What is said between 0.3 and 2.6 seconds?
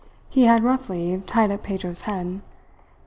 He had roughly tied up Pedro's head.